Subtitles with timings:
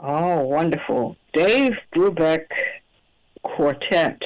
[0.00, 1.16] Oh, wonderful.
[1.32, 2.46] Dave Brubeck
[3.42, 4.22] Quartet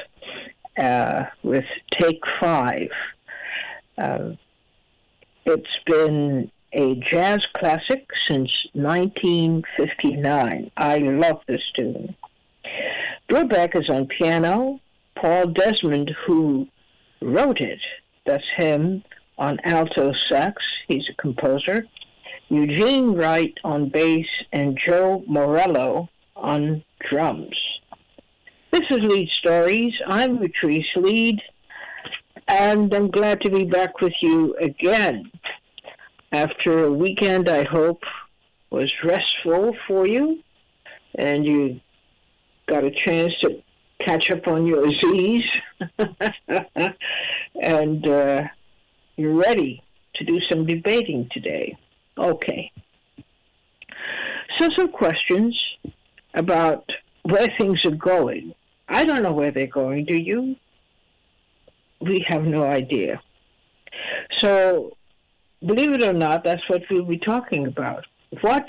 [0.79, 1.65] uh, with
[1.99, 2.91] Take Five.
[3.97, 4.33] Uh,
[5.47, 10.71] it's been a jazz classic since 1959.
[10.77, 12.15] I love this tune.
[13.29, 14.79] Brubeck is on piano.
[15.15, 16.69] Paul Desmond, who
[17.21, 17.81] wrote it,
[18.27, 19.05] that's him,
[19.39, 20.63] on alto sax.
[20.89, 21.87] He's a composer.
[22.53, 27.57] Eugene Wright on bass, and Joe Morello on drums.
[28.71, 29.95] This is Leid Stories.
[30.07, 31.41] I'm Utrice Leid,
[32.49, 35.33] and I'm glad to be back with you again.
[36.31, 38.03] After a weekend, I hope
[38.69, 40.43] was restful for you,
[41.15, 41.81] and you
[42.67, 43.63] got a chance to
[44.01, 45.45] catch up on your Z's,
[47.63, 48.43] and uh,
[49.17, 49.83] you're ready
[50.17, 51.79] to do some debating today.
[52.19, 52.71] Okay.
[54.59, 55.61] So, some questions
[56.35, 56.89] about
[57.23, 58.55] where things are going.
[58.89, 60.57] I don't know where they're going, do you?
[62.01, 63.23] We have no idea.
[64.39, 64.97] So,
[65.65, 68.07] believe it or not, that's what we'll be talking about.
[68.41, 68.67] What,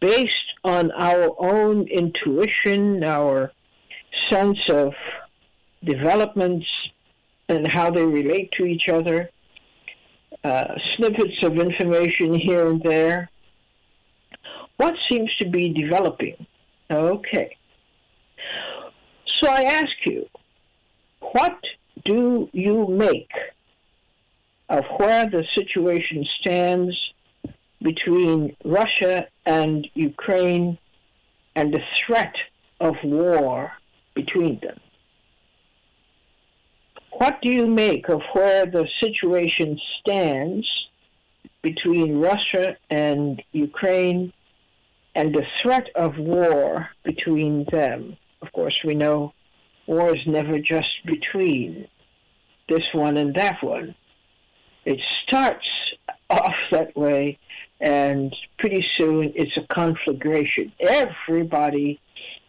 [0.00, 3.52] based on our own intuition, our
[4.28, 4.94] sense of
[5.84, 6.66] developments
[7.48, 9.30] and how they relate to each other,
[10.48, 13.30] uh, snippets of information here and there.
[14.78, 16.46] What seems to be developing?
[16.90, 17.56] Okay.
[19.36, 20.26] So I ask you,
[21.20, 21.58] what
[22.04, 23.30] do you make
[24.68, 26.96] of where the situation stands
[27.82, 30.78] between Russia and Ukraine
[31.54, 32.34] and the threat
[32.80, 33.72] of war
[34.14, 34.80] between them?
[37.18, 40.68] What do you make of where the situation stands
[41.62, 44.32] between Russia and Ukraine
[45.16, 48.16] and the threat of war between them?
[48.40, 49.32] Of course, we know
[49.88, 51.88] war is never just between
[52.68, 53.96] this one and that one.
[54.84, 55.68] It starts
[56.30, 57.36] off that way,
[57.80, 60.70] and pretty soon it's a conflagration.
[60.78, 61.98] Everybody,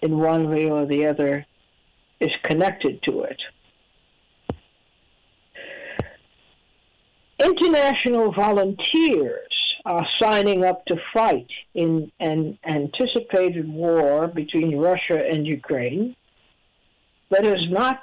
[0.03, 1.47] in one way or the other,
[2.19, 3.41] is connected to it.
[7.39, 16.15] International volunteers are signing up to fight in an anticipated war between Russia and Ukraine
[17.29, 18.01] that has not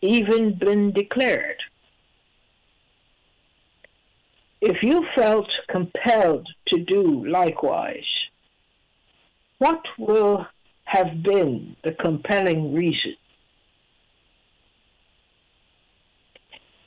[0.00, 1.60] even been declared.
[4.60, 8.06] If you felt compelled to do likewise,
[9.58, 10.46] what will
[10.84, 13.14] have been the compelling reason?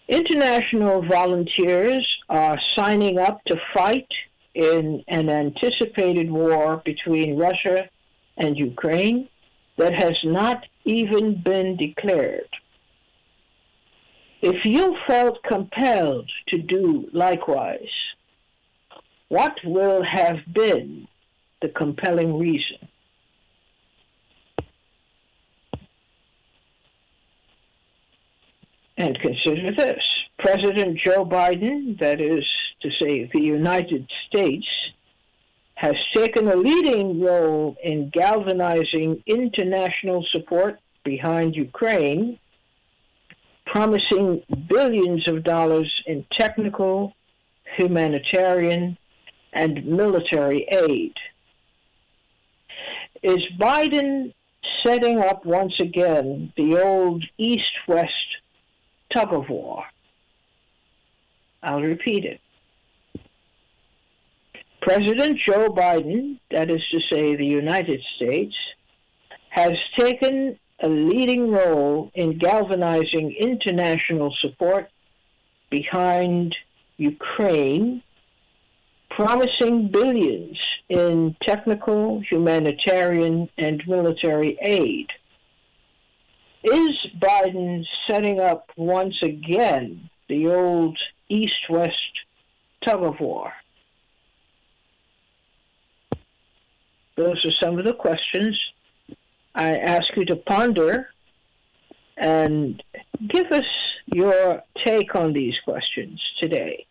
[0.08, 4.08] International volunteers are signing up to fight
[4.54, 7.90] in an anticipated war between Russia
[8.38, 9.28] and Ukraine
[9.78, 12.50] that has not even been declared.
[14.42, 17.92] If you felt compelled to do likewise,
[19.28, 21.08] what will have been
[21.62, 22.88] the compelling reason?
[28.98, 30.04] And consider this
[30.40, 32.44] President Joe Biden, that is
[32.82, 34.68] to say, the United States,
[35.76, 42.40] has taken a leading role in galvanizing international support behind Ukraine,
[43.68, 47.14] promising billions of dollars in technical,
[47.76, 48.98] humanitarian,
[49.54, 51.14] and military aid.
[53.22, 54.34] Is Biden
[54.84, 58.38] setting up once again the old East West
[59.14, 59.84] tug of war.
[61.64, 62.40] I'll repeat it.
[64.82, 68.56] President Joe Biden, that is to say the United States,
[69.50, 74.90] has taken a leading role in galvanizing international support
[75.70, 76.56] behind
[76.98, 78.04] Ukraine,
[79.10, 80.58] promising billions
[80.90, 85.08] in technical, humanitarian, and military aid
[86.68, 90.98] is Biden setting up once again the old
[91.30, 91.94] East West
[92.86, 93.52] tug of war?
[97.16, 98.60] Those are some of the questions
[99.56, 101.10] I ask you to ponder
[102.16, 102.84] and
[103.28, 103.66] give us
[104.06, 106.86] your take on these questions today.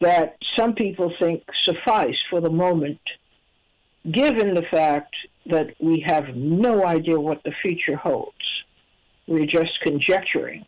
[0.00, 3.00] that some people think suffice for the moment,
[4.10, 5.14] given the fact
[5.46, 8.32] that we have no idea what the future holds.
[9.26, 10.66] We're just conjecturing.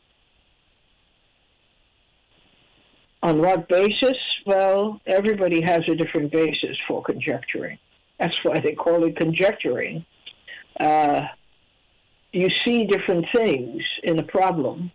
[3.22, 4.16] On what basis?
[4.46, 7.78] Well, everybody has a different basis for conjecturing.
[8.18, 10.04] That's why they call it conjecturing.
[10.78, 11.26] Uh,
[12.32, 14.92] you see different things in a problem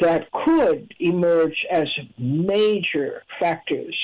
[0.00, 1.88] that could emerge as
[2.18, 3.96] major factors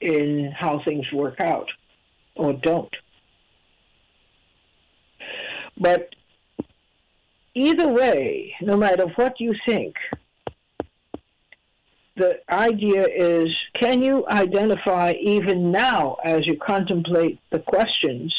[0.00, 1.68] in how things work out
[2.36, 2.94] or don't.
[5.76, 6.14] But
[7.54, 9.96] either way, no matter what you think,
[12.16, 18.34] the idea is can you identify even now as you contemplate the questions?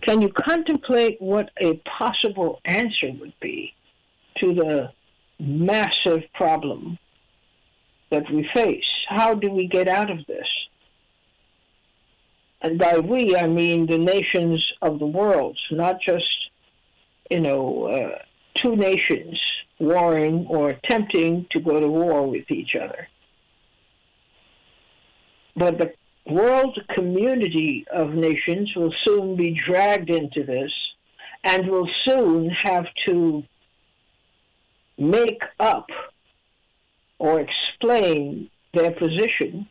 [0.00, 3.74] Can you contemplate what a possible answer would be
[4.38, 4.92] to the
[5.38, 6.98] massive problem
[8.10, 8.90] that we face?
[9.08, 10.48] How do we get out of this?
[12.64, 16.48] And by we, I mean the nations of the world, not just,
[17.30, 18.18] you know, uh,
[18.54, 19.38] two nations
[19.78, 23.06] warring or attempting to go to war with each other.
[25.54, 25.92] But the
[26.26, 30.72] world community of nations will soon be dragged into this
[31.44, 33.42] and will soon have to
[34.96, 35.90] make up
[37.18, 39.68] or explain their position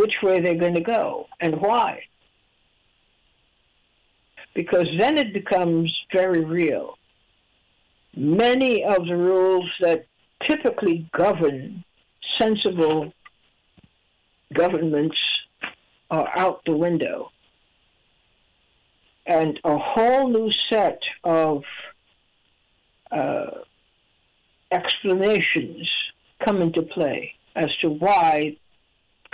[0.00, 2.02] which way they're going to go and why.
[4.54, 6.96] Because then it becomes very real.
[8.16, 10.06] Many of the rules that
[10.42, 11.84] typically govern
[12.38, 13.12] sensible
[14.54, 15.20] governments
[16.10, 17.30] are out the window.
[19.26, 21.62] And a whole new set of
[23.12, 23.50] uh,
[24.70, 25.90] explanations
[26.42, 28.56] come into play as to why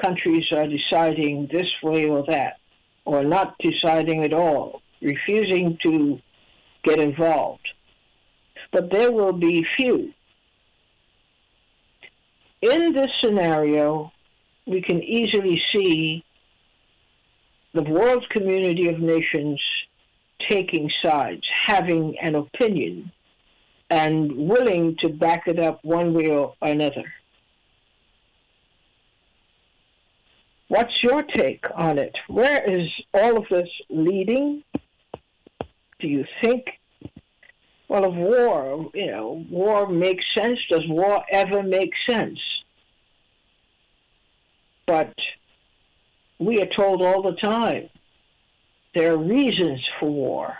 [0.01, 2.59] countries are deciding this way or that,
[3.05, 6.21] or not deciding at all, refusing to
[6.85, 7.69] get involved.
[8.73, 10.13] But there will be few.
[12.63, 14.13] In this scenario,
[14.67, 16.25] we can easily see
[17.75, 19.61] the world community of nations
[20.51, 23.13] taking sides, having an opinion,
[23.91, 27.05] and willing to back it up one way or another.
[30.69, 32.17] What's your take on it?
[32.29, 34.65] Where is all of this leading?
[36.01, 36.67] Do you think?
[37.89, 40.59] Well, of war, you know, war makes sense.
[40.69, 42.41] Does war ever make sense?
[44.87, 45.15] But
[46.39, 47.89] we are told all the time
[48.95, 50.57] there are reasons for war.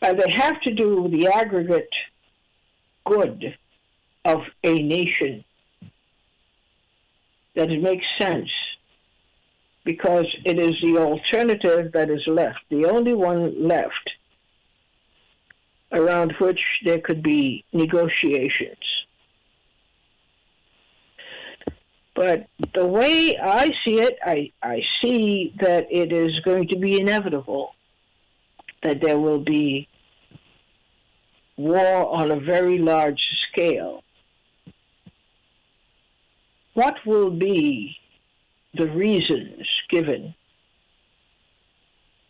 [0.00, 1.94] And they have to do with the aggregate
[3.04, 3.56] good
[4.24, 5.44] of a nation
[7.54, 8.50] that it makes sense
[9.84, 14.10] because it is the alternative that is left, the only one left
[15.92, 18.78] around which there could be negotiations.
[22.14, 27.00] But the way I see it, I, I see that it is going to be
[27.00, 27.74] inevitable
[28.82, 29.88] that there will be
[31.56, 34.03] war on a very large scale
[36.74, 37.96] what will be
[38.74, 40.34] the reasons given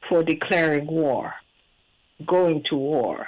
[0.08, 1.34] for declaring war,
[2.26, 3.26] going to war,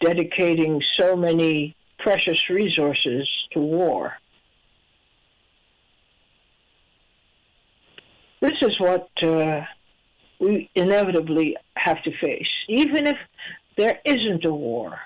[0.00, 4.14] dedicating so many precious resources to war?
[8.40, 9.62] This is what uh,
[10.38, 13.16] we inevitably have to face, even if
[13.76, 14.98] there isn't a war.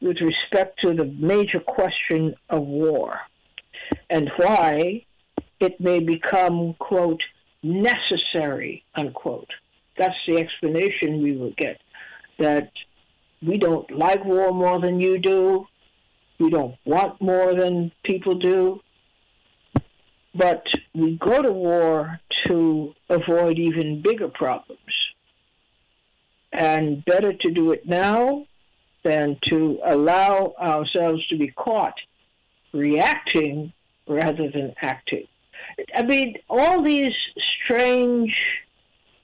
[0.00, 3.20] with respect to the major question of war
[4.10, 5.04] and why
[5.60, 7.22] it may become, quote,
[7.62, 9.50] necessary, unquote.
[9.96, 11.80] That's the explanation we will get.
[12.38, 12.70] That
[13.42, 15.66] we don't like war more than you do.
[16.38, 18.80] We don't want more than people do.
[20.34, 24.80] But we go to war to avoid even bigger problems.
[26.52, 28.46] And better to do it now
[29.04, 31.94] than to allow ourselves to be caught
[32.72, 33.72] reacting
[34.08, 35.26] rather than acting.
[35.94, 37.14] I mean, all these
[37.62, 38.34] strange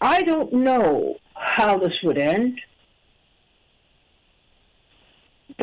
[0.00, 2.62] I don't know how this would end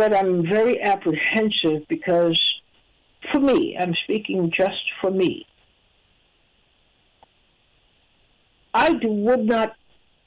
[0.01, 2.41] but I'm very apprehensive because,
[3.31, 5.46] for me, I'm speaking just for me.
[8.74, 9.75] I would not,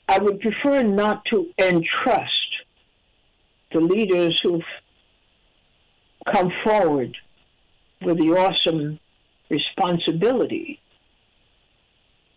[0.09, 2.50] I would prefer not to entrust
[3.73, 4.62] the leaders who've
[6.33, 7.16] come forward
[8.00, 9.00] with the awesome
[9.50, 10.81] responsibility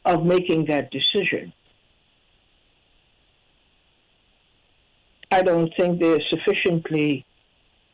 [0.05, 1.53] of making that decision.
[5.31, 7.26] I don't think they're sufficiently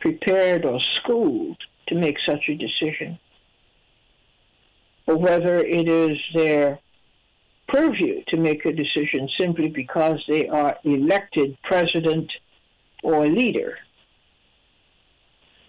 [0.03, 1.57] prepared or schooled
[1.87, 3.17] to make such a decision.
[5.07, 6.79] Or whether it is their
[7.69, 12.29] purview to make a decision simply because they are elected president
[13.01, 13.77] or leader.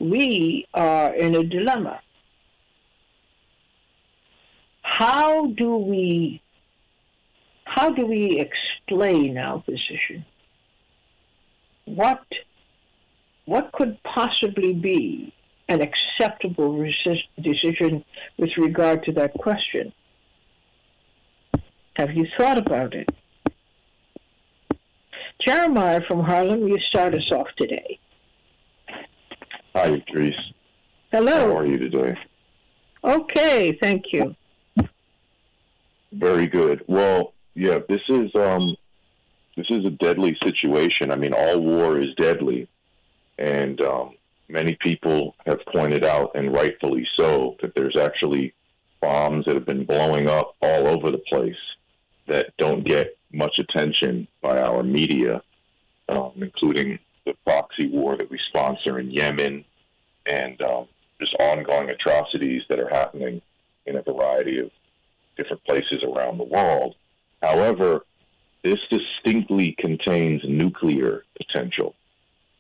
[0.00, 2.00] We are in a dilemma.
[4.82, 6.42] How do we
[7.64, 10.24] how do we explain our position?
[11.86, 12.24] what
[13.46, 15.32] what could possibly be
[15.68, 18.04] an acceptable resist- decision
[18.38, 19.92] with regard to that question?
[21.96, 23.08] Have you thought about it?
[25.40, 27.98] Jeremiah from Harlem, you start us off today.
[29.74, 30.34] Hi, Idris.
[31.12, 31.32] Hello.
[31.32, 32.16] How are you today?
[33.02, 34.34] Okay, thank you.
[36.12, 36.84] Very good.
[36.86, 38.74] Well, yeah, this is um,
[39.56, 41.10] this is a deadly situation.
[41.10, 42.68] I mean, all war is deadly,
[43.38, 44.14] and um,
[44.48, 48.54] many people have pointed out, and rightfully so, that there's actually
[49.00, 51.56] bombs that have been blowing up all over the place
[52.26, 55.42] that don't get much attention by our media,
[56.08, 59.64] um, including the proxy war that we sponsor in Yemen,
[60.26, 60.86] and um,
[61.20, 63.42] just ongoing atrocities that are happening
[63.86, 64.70] in a variety of
[65.36, 66.94] different places around the world.
[67.42, 68.06] However,
[68.62, 71.94] this distinctly contains nuclear potential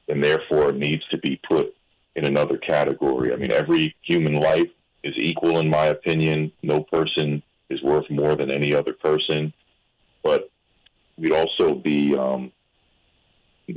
[0.08, 1.74] and therefore needs to be put
[2.16, 3.32] in another category.
[3.32, 4.70] I mean, every human life
[5.02, 6.52] is equal, in my opinion.
[6.62, 9.52] No person is worth more than any other person.
[10.22, 10.50] But
[11.16, 12.52] we'd also be um,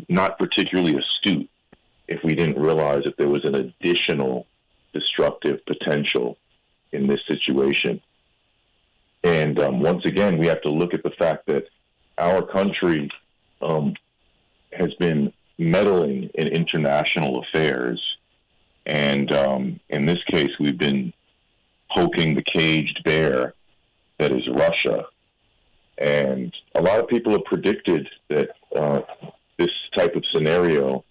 [0.10, 1.50] not particularly astute
[2.07, 4.48] if we didn't realize that there was an additional
[4.93, 6.38] destructive potential
[6.91, 8.01] in this situation.
[9.24, 11.67] And um, once again, we have to look at the fact that
[12.17, 13.10] our country
[13.62, 13.93] um,
[14.72, 18.01] has been meddling in international affairs.
[18.85, 21.13] And um, in this case, we've been
[21.91, 23.53] poking the caged bear
[24.19, 25.05] that is Russia.
[25.97, 29.01] And a lot of people have predicted that uh,
[29.57, 31.03] this type of scenario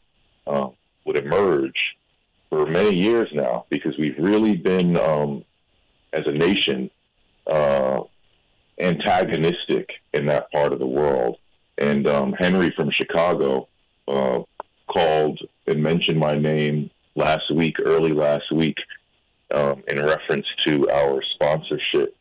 [0.47, 0.69] uh,
[1.05, 1.97] would emerge
[2.49, 5.45] for many years now because we've really been, um,
[6.13, 6.91] as a nation,
[7.47, 8.01] uh,
[8.79, 11.39] antagonistic in that part of the world.
[11.79, 13.69] And um, Henry from Chicago
[14.09, 14.43] uh,
[14.87, 18.77] called and mentioned my name last week, early last week,
[19.53, 22.17] um, in reference to our sponsorship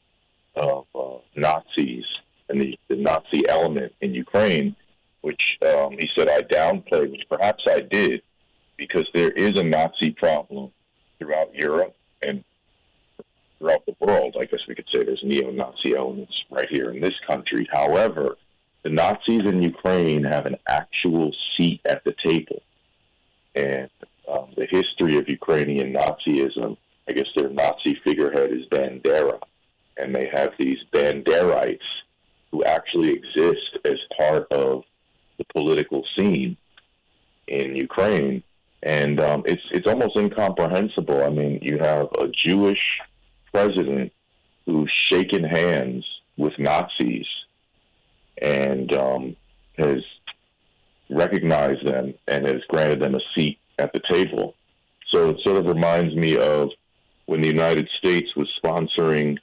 [0.55, 2.05] of uh, Nazis
[2.49, 4.75] and the, the, Nazi element in Ukraine,
[5.21, 8.21] which um, he said I downplayed, which perhaps I did,
[8.77, 10.71] because there is a Nazi problem
[11.19, 12.43] throughout Europe and
[13.57, 14.35] throughout the world.
[14.39, 17.67] I guess we could say there's neo-Nazi elements right here in this country.
[17.71, 18.37] However,
[18.85, 22.61] the Nazis in Ukraine have an actual seat at the table.
[23.55, 23.89] And
[24.31, 26.77] um, the history of Ukrainian Nazism,
[27.09, 29.39] I guess their Nazi figurehead is Bandera.
[29.97, 31.79] And they have these Banderites
[32.51, 34.83] who actually exist as part of
[35.39, 36.55] the political scene
[37.47, 38.43] in Ukraine.
[38.83, 41.23] And um, it's it's almost incomprehensible.
[41.23, 42.99] I mean, you have a Jewish
[43.51, 44.13] president
[44.67, 46.05] who's shaken hands
[46.37, 47.25] with Nazis
[48.41, 49.35] and um,
[49.77, 50.03] has
[51.09, 54.55] recognized them and has granted them a seat at the table.
[55.09, 56.69] So it sort of reminds me of
[57.25, 59.37] when the United States was sponsoring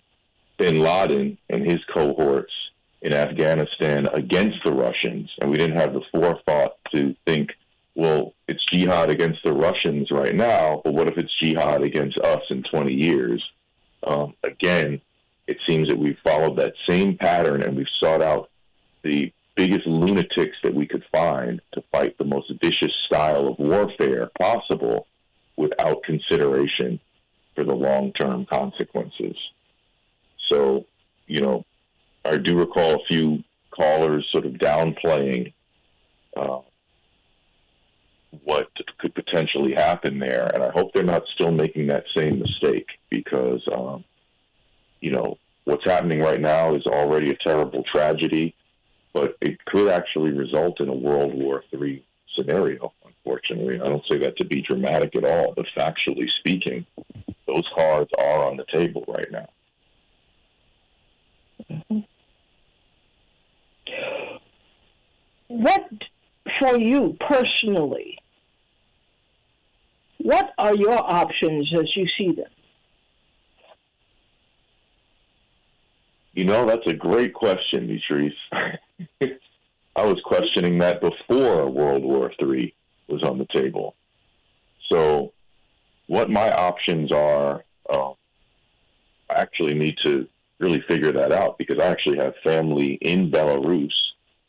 [0.58, 2.52] bin Laden and his cohorts
[3.00, 7.50] in Afghanistan against the Russians, and we didn't have the forethought to think,
[7.94, 12.42] well, it's jihad against the Russians right now, but what if it's jihad against us
[12.48, 13.42] in 20 years?
[14.04, 15.00] Um, again,
[15.46, 18.50] it seems that we've followed that same pattern and we've sought out
[19.02, 24.30] the biggest lunatics that we could find to fight the most vicious style of warfare
[24.40, 25.06] possible
[25.56, 26.98] without consideration
[27.54, 29.36] for the long term consequences.
[30.50, 30.86] So,
[31.26, 31.64] you know,
[32.24, 35.52] I do recall a few callers sort of downplaying
[36.36, 36.60] uh,
[38.44, 40.50] what could potentially happen there.
[40.54, 44.04] And I hope they're not still making that same mistake because, um,
[45.00, 48.54] you know, what's happening right now is already a terrible tragedy
[49.12, 52.92] but it could actually result in a World War III scenario.
[53.04, 56.86] Unfortunately, I don't say that to be dramatic at all, but factually speaking,
[57.46, 59.48] those cards are on the table right now.
[61.70, 61.98] Mm-hmm.
[65.48, 65.90] What,
[66.58, 68.18] for you personally,
[70.18, 72.46] what are your options as you see them?
[76.34, 78.34] You know, that's a great question, Beatrice.
[79.94, 82.74] I was questioning that before World War III
[83.08, 83.94] was on the table.
[84.90, 85.32] So,
[86.06, 88.12] what my options are, uh,
[89.30, 90.26] I actually need to
[90.58, 93.92] really figure that out because I actually have family in Belarus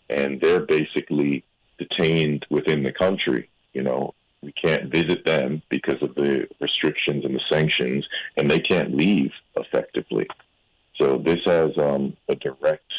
[0.10, 1.44] and they're basically
[1.78, 3.50] detained within the country.
[3.74, 8.60] You know, we can't visit them because of the restrictions and the sanctions, and they
[8.60, 10.28] can't leave effectively.
[10.96, 12.92] So this has um, a direct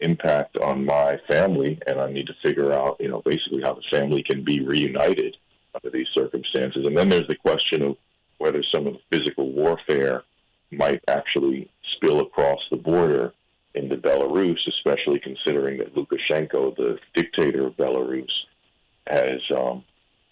[0.00, 3.82] impact on my family, and I need to figure out, you know, basically how the
[3.90, 5.36] family can be reunited
[5.74, 6.86] under these circumstances.
[6.86, 7.96] And then there's the question of
[8.38, 10.24] whether some of the physical warfare
[10.70, 13.32] might actually spill across the border
[13.74, 18.30] into Belarus, especially considering that Lukashenko, the dictator of Belarus,
[19.06, 19.84] has, um,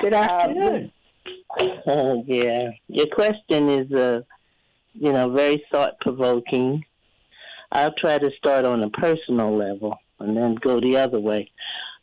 [0.00, 0.90] Good afternoon.
[1.86, 4.22] Um, yeah, your question is, uh,
[4.94, 6.82] you know, very thought provoking.
[7.70, 11.50] I'll try to start on a personal level and then go the other way.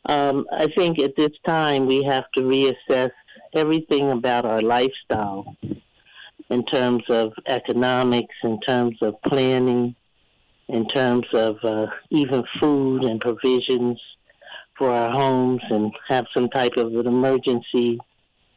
[0.08, 3.10] Um, I think at this time we have to reassess
[3.54, 5.56] everything about our lifestyle
[6.48, 9.96] in terms of economics, in terms of planning,
[10.68, 14.00] in terms of uh, even food and provisions
[14.78, 17.98] for our homes, and have some type of an emergency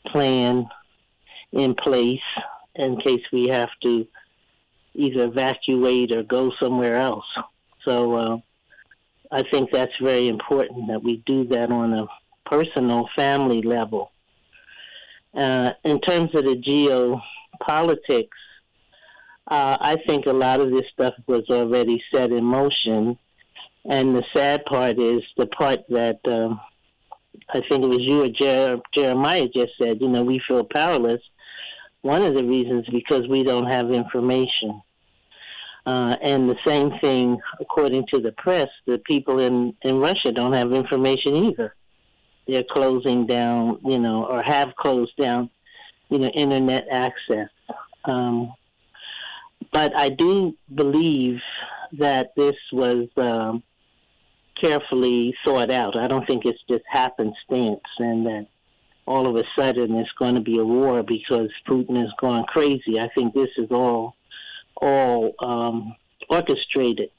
[0.05, 0.67] plan
[1.51, 2.19] in place
[2.75, 4.05] in case we have to
[4.99, 7.25] either evacuate or go somewhere else.
[7.85, 8.37] So uh,
[9.31, 12.07] I think that's very important that we do that on a
[12.45, 14.11] personal family level.
[15.33, 18.29] Uh, in terms of the geopolitics,
[19.47, 23.17] uh, I think a lot of this stuff was already set in motion.
[23.85, 26.59] And the sad part is the part that um,
[27.49, 31.21] I think it was you or Jer- Jeremiah just said, you know, we feel powerless.
[32.01, 34.81] One of the reasons because we don't have information.
[35.85, 40.53] Uh, and the same thing, according to the press, the people in, in Russia don't
[40.53, 41.75] have information either.
[42.47, 45.49] They're closing down, you know, or have closed down,
[46.09, 47.49] you know, internet access.
[48.05, 48.53] Um,
[49.71, 51.39] but I do believe
[51.93, 53.63] that this was um,
[54.59, 55.97] carefully thought out.
[55.97, 58.47] I don't think it's just happenstance and that
[59.05, 62.99] all of a sudden it's going to be a war because Putin is going crazy.
[62.99, 64.15] I think this is all
[64.81, 65.95] all um,
[66.29, 67.09] orchestrated.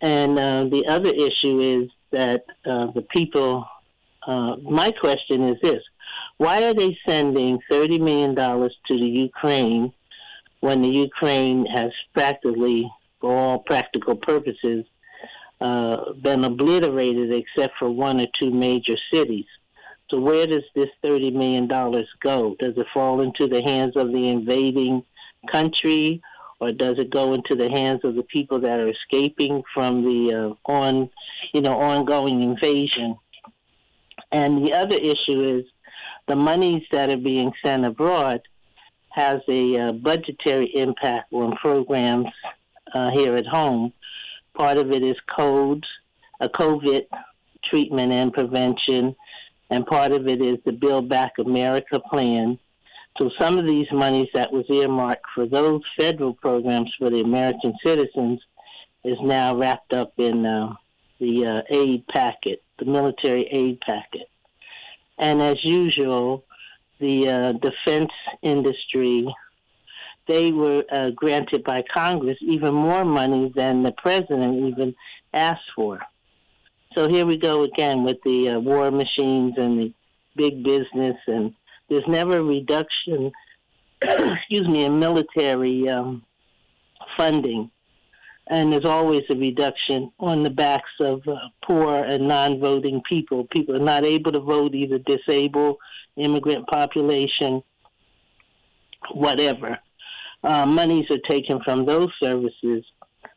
[0.00, 3.66] And uh, the other issue is that uh, the people.
[4.26, 5.82] Uh, my question is this:
[6.38, 9.92] Why are they sending thirty million dollars to the Ukraine
[10.60, 12.90] when the Ukraine has practically,
[13.20, 14.86] for all practical purposes,
[15.60, 19.46] uh, been obliterated except for one or two major cities?
[20.10, 22.56] So where does this thirty million dollars go?
[22.58, 25.04] Does it fall into the hands of the invading
[25.50, 26.22] country,
[26.64, 30.56] or does it go into the hands of the people that are escaping from the
[30.66, 31.10] uh, on,
[31.52, 33.16] you know, ongoing invasion?
[34.32, 35.64] And the other issue is
[36.26, 38.40] the monies that are being sent abroad
[39.10, 42.28] has a uh, budgetary impact on programs
[42.94, 43.92] uh, here at home.
[44.54, 45.86] Part of it is codes,
[46.40, 47.02] a COVID
[47.68, 49.14] treatment and prevention,
[49.68, 52.58] and part of it is the Build Back America plan,
[53.18, 57.74] so some of these monies that was earmarked for those federal programs for the American
[57.84, 58.40] citizens
[59.04, 60.74] is now wrapped up in uh,
[61.20, 64.28] the uh, aid packet, the military aid packet.
[65.18, 66.44] And as usual,
[66.98, 68.10] the uh, defense
[68.42, 69.32] industry,
[70.26, 74.94] they were uh, granted by Congress even more money than the president even
[75.32, 76.00] asked for.
[76.96, 79.92] So here we go again with the uh, war machines and the
[80.36, 81.54] big business and
[81.88, 83.32] there's never a reduction,
[84.02, 86.22] excuse me, in military um,
[87.16, 87.70] funding.
[88.46, 93.46] And there's always a reduction on the backs of uh, poor and non voting people.
[93.50, 95.78] People are not able to vote, either disabled,
[96.16, 97.62] immigrant population,
[99.12, 99.78] whatever.
[100.42, 102.84] Uh, monies are taken from those services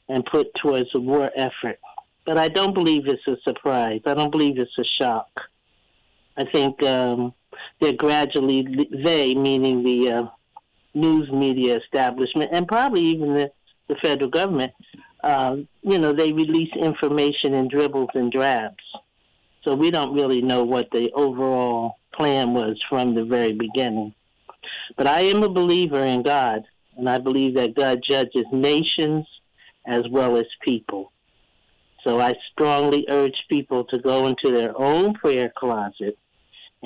[0.10, 1.80] and put towards the war effort.
[2.26, 4.02] But I don't believe it's a surprise.
[4.06, 5.30] I don't believe it's a shock.
[6.36, 7.34] I think um,
[7.80, 10.28] they're gradually they, meaning the uh,
[10.93, 13.52] news media establishment, and probably even the,
[13.88, 14.74] the federal government.
[15.24, 18.84] Uh, you know, they release information in dribbles and drabs,
[19.63, 24.13] so we don't really know what the overall plan was from the very beginning.
[24.96, 26.63] But I am a believer in God,
[26.98, 29.26] and I believe that God judges nations
[29.86, 31.12] as well as people.
[32.04, 36.17] So I strongly urge people to go into their own prayer closet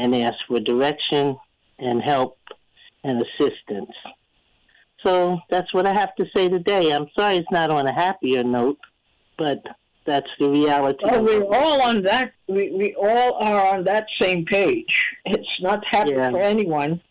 [0.01, 1.37] and ask for direction
[1.77, 2.37] and help
[3.03, 3.95] and assistance.
[5.03, 6.91] So that's what I have to say today.
[6.91, 8.79] I'm sorry it's not on a happier note,
[9.37, 9.61] but
[10.05, 11.03] That's the reality.
[11.03, 12.33] Oh, we're all on that.
[12.47, 15.11] We, we all are on that same page.
[15.25, 16.31] It's not happy yeah.
[16.31, 17.01] for anyone.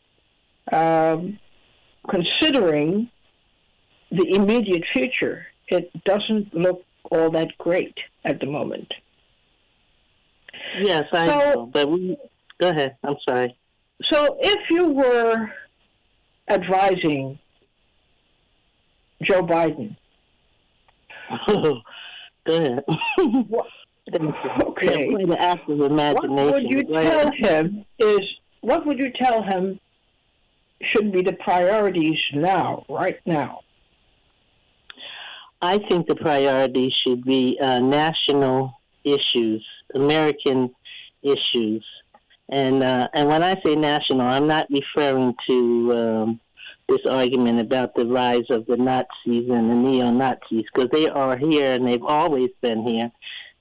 [0.72, 1.38] Um,
[2.08, 3.08] considering
[4.10, 8.92] the immediate future, it doesn't look all that great at the moment.
[10.80, 12.16] Yes, I so, know, but we
[12.60, 12.96] go ahead.
[13.02, 13.56] I'm sorry.
[14.04, 15.50] So, if you were
[16.48, 17.38] advising
[19.22, 19.96] Joe Biden,
[21.46, 21.82] go
[22.46, 22.84] ahead.
[23.18, 25.10] okay.
[25.10, 26.34] Quite an active imagination.
[26.34, 27.84] What would you tell him?
[27.98, 28.20] Is
[28.60, 29.78] what would you tell him
[30.82, 33.60] should be the priorities now, right now?
[35.62, 38.72] I think the priorities should be uh, national
[39.04, 40.74] issues, American
[41.22, 41.84] issues,
[42.50, 46.40] and uh, and when I say national, I'm not referring to um,
[46.88, 51.36] this argument about the rise of the Nazis and the neo Nazis because they are
[51.36, 53.10] here and they've always been here,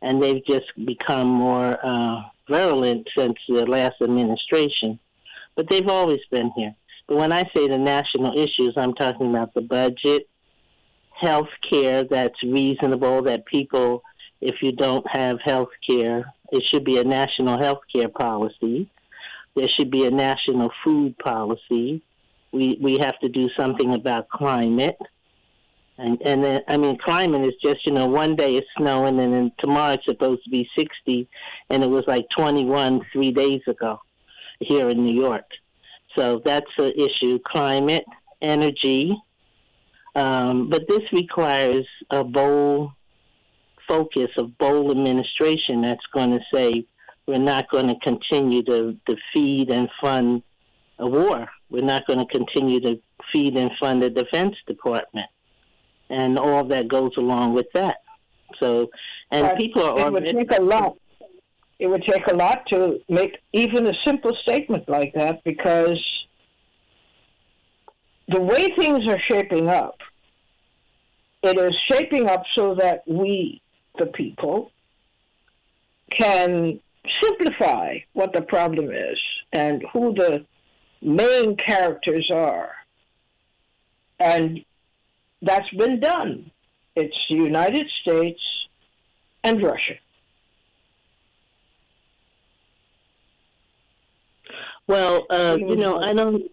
[0.01, 4.99] and they've just become more uh, virulent since the last administration.
[5.55, 6.73] But they've always been here.
[7.07, 10.27] But when I say the national issues, I'm talking about the budget,
[11.11, 14.03] health care that's reasonable, that people,
[14.41, 18.89] if you don't have health care, it should be a national health care policy.
[19.55, 22.01] There should be a national food policy.
[22.51, 24.97] We, we have to do something about climate.
[25.97, 29.33] And, and then, I mean, climate is just, you know, one day it's snowing and
[29.33, 31.27] then tomorrow it's supposed to be 60
[31.69, 33.99] and it was like 21 three days ago
[34.61, 35.45] here in New York.
[36.17, 38.05] So that's an issue climate,
[38.41, 39.13] energy,
[40.15, 42.91] um, but this requires a bold
[43.89, 46.85] focus, of bold administration that's going to say
[47.27, 50.43] we're not going to continue to, to feed and fund
[50.99, 51.49] a war.
[51.69, 53.01] We're not going to continue to
[53.33, 55.27] feed and fund the Defense Department
[56.09, 57.97] and all that goes along with that.
[58.59, 58.89] So,
[59.31, 60.07] and but people are.
[60.07, 60.97] It would take a lot.
[61.77, 66.03] It would take a lot to make even a simple statement like that because
[68.27, 69.97] the way things are shaping up,
[71.41, 73.61] it is shaping up so that we,
[73.99, 74.71] the people,
[76.09, 76.79] can
[77.21, 79.19] simplify what the problem is
[79.53, 80.45] and who the
[81.01, 82.71] main characters are.
[84.19, 84.65] And
[85.41, 86.51] that's been done.
[86.95, 88.41] It's the United States
[89.43, 89.95] and Russia.
[94.87, 96.51] Well, uh, you know, I don't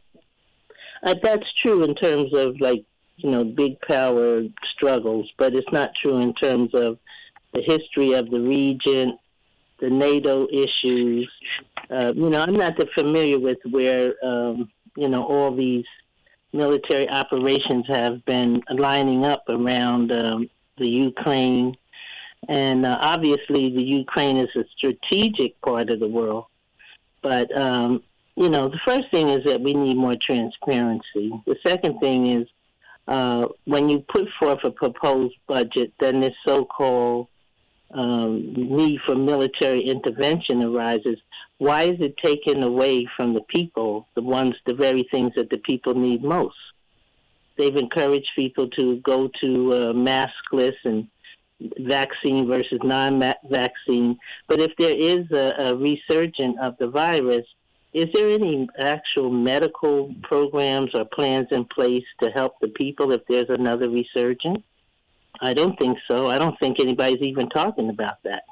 [1.02, 2.84] uh, that's true in terms of like
[3.16, 4.42] you know big power
[4.74, 6.98] struggles, but it's not true in terms of
[7.56, 9.18] the history of the region,
[9.80, 11.30] the NATO issues.
[11.90, 15.84] Uh, you know, I'm not that familiar with where um, you know all these
[16.52, 21.76] military operations have been lining up around um, the Ukraine,
[22.48, 26.46] and uh, obviously the Ukraine is a strategic part of the world,
[27.22, 28.02] but um,
[28.36, 31.32] you know, the first thing is that we need more transparency.
[31.46, 32.46] The second thing is
[33.08, 37.28] uh, when you put forth a proposed budget, then this so-called
[37.90, 41.18] um, need for military intervention arises.
[41.58, 45.58] Why is it taken away from the people, the ones, the very things that the
[45.58, 46.56] people need most?
[47.56, 51.08] They've encouraged people to go to uh, maskless and
[51.80, 54.18] vaccine versus non-vaccine.
[54.46, 55.74] But if there is a, a
[56.60, 57.46] of the virus,
[57.94, 63.22] is there any actual medical programs or plans in place to help the people if
[63.26, 64.62] there's another resurgence?
[65.40, 66.28] I don't think so.
[66.28, 68.44] I don't think anybody's even talking about that.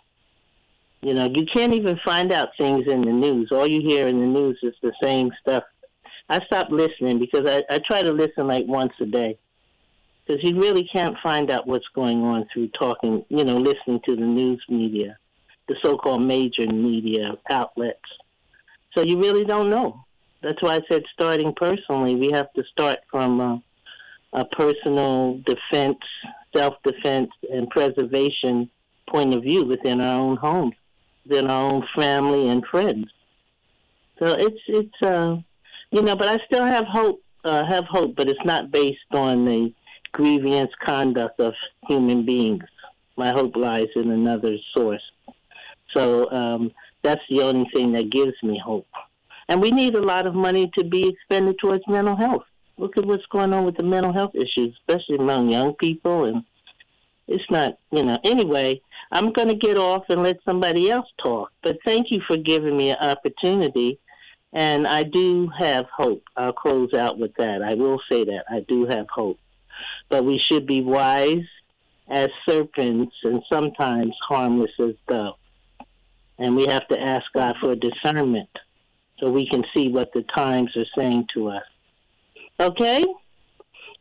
[1.03, 3.51] You know, you can't even find out things in the news.
[3.53, 5.64] All you hear in the news is the same stuff.
[6.29, 9.38] I stopped listening because I, I try to listen like once a day.
[10.27, 14.16] Because you really can't find out what's going on through talking, you know, listening to
[14.16, 15.18] the news media,
[15.68, 18.01] the so called major media outlets.
[18.94, 20.05] So you really don't know.
[20.42, 23.62] That's why I said starting personally, we have to start from a,
[24.33, 25.99] a personal defense,
[26.57, 28.71] self defense, and preservation
[29.09, 30.75] point of view within our own homes,
[31.27, 33.07] within our own family and friends.
[34.19, 35.37] So it's it's uh,
[35.90, 37.21] you know, but I still have hope.
[37.45, 39.71] Uh, have hope, but it's not based on the
[40.12, 41.53] grievance conduct of
[41.87, 42.64] human beings.
[43.17, 45.03] My hope lies in another source.
[45.95, 48.87] So um, that's the only thing that gives me hope.
[49.49, 52.45] And we need a lot of money to be expended towards mental health.
[52.76, 56.24] Look at what's going on with the mental health issues, especially among young people.
[56.24, 56.44] And
[57.28, 58.80] it's not, you know, anyway,
[59.12, 61.52] I'm going to get off and let somebody else talk.
[61.62, 63.98] But thank you for giving me an opportunity.
[64.52, 66.22] And I do have hope.
[66.37, 67.62] I'll close out with that.
[67.62, 68.44] I will say that.
[68.50, 69.38] I do have hope.
[70.08, 71.44] But we should be wise
[72.08, 75.38] as serpents and sometimes harmless as doves.
[76.38, 78.50] And we have to ask God for discernment
[79.18, 81.62] so we can see what the times are saying to us.
[82.61, 83.05] Okay?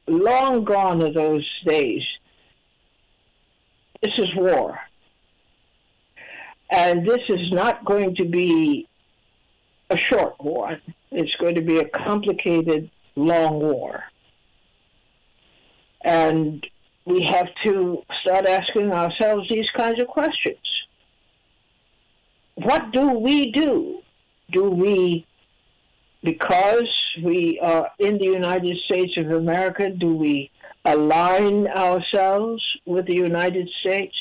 [0.07, 2.03] long gone are those days.
[4.03, 4.79] This is war.
[6.71, 8.89] And this is not going to be
[9.91, 10.79] a short war.
[11.11, 14.03] It's going to be a complicated, long war.
[16.03, 16.67] And
[17.05, 20.59] we have to start asking ourselves these kinds of questions.
[22.57, 24.01] What do we do?
[24.51, 25.27] Do we,
[26.25, 26.89] because
[27.23, 30.51] we are in the United States of America, do we
[30.85, 34.17] align ourselves with the United States?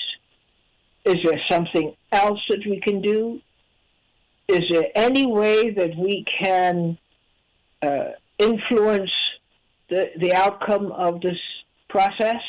[1.05, 3.41] Is there something else that we can do?
[4.49, 6.97] Is there any way that we can
[7.81, 9.11] uh, influence
[9.89, 11.39] the, the outcome of this
[11.87, 12.41] process?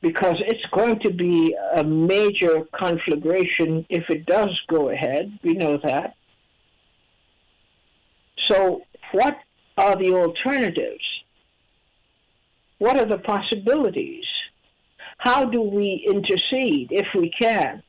[0.00, 5.38] Because it's going to be a major conflagration if it does go ahead.
[5.42, 6.14] We know that.
[8.38, 9.38] So, what
[9.76, 11.04] are the alternatives?
[12.78, 14.24] What are the possibilities?
[15.18, 17.82] How do we intercede if we can?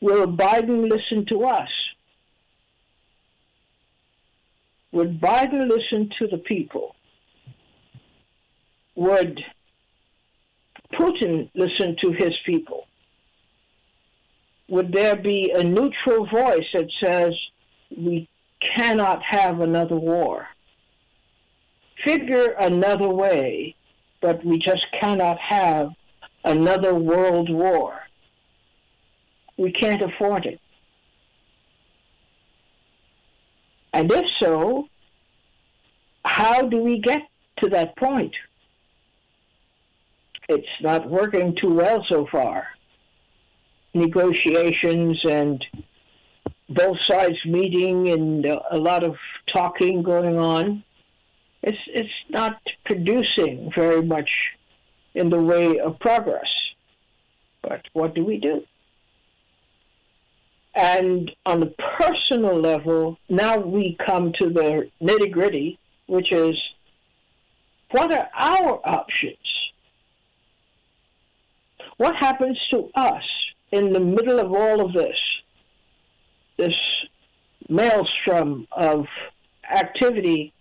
[0.00, 1.70] Will Biden listen to us?
[4.92, 6.94] Would Biden listen to the people?
[8.94, 9.40] Would
[10.92, 12.86] Putin listen to his people?
[14.68, 17.34] Would there be a neutral voice that says
[17.96, 18.28] we
[18.76, 20.48] cannot have another war?
[22.04, 23.74] Figure another way,
[24.20, 25.90] but we just cannot have
[26.44, 28.00] another world war.
[29.56, 30.60] We can't afford it.
[33.92, 34.88] And if so,
[36.24, 37.22] how do we get
[37.58, 38.34] to that point?
[40.48, 42.66] It's not working too well so far.
[43.94, 45.64] Negotiations and
[46.68, 50.82] both sides meeting and uh, a lot of talking going on.
[51.62, 54.30] It's, it's not producing very much
[55.14, 56.52] in the way of progress.
[57.62, 58.62] But what do we do?
[60.74, 66.56] And on the personal level, now we come to the nitty gritty, which is
[67.92, 69.36] what are our options?
[71.96, 73.22] What happens to us
[73.70, 75.18] in the middle of all of this?
[76.56, 76.76] This
[77.68, 79.06] maelstrom of
[79.70, 80.52] activity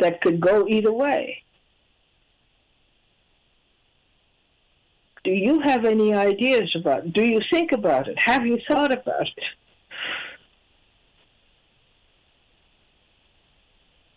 [0.00, 1.42] that could go either way.
[5.22, 7.12] Do you have any ideas about it?
[7.12, 8.18] Do you think about it?
[8.18, 9.44] Have you thought about it?